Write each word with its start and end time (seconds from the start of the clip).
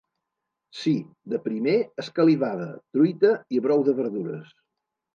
Sí, 0.83 0.93
de 1.33 1.41
primer, 1.43 1.77
escalivada, 2.05 2.67
truita 2.99 3.37
i 3.59 3.65
brou 3.71 3.89
de 3.91 3.99
verdures. 4.05 4.61